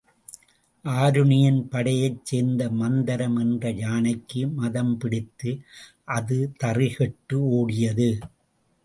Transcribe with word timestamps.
ஆருணியின் 0.85 1.59
படையைச் 1.67 2.25
சேர்ந்த 2.25 2.69
மந்தரம் 2.71 3.37
என்ற 3.39 3.71
யானைக்கு 3.81 4.41
மதம் 4.55 4.97
பிடித்து 4.97 5.51
அது 6.17 6.39
தறிகெட்டு 6.63 7.37
ஓடியது. 7.59 8.09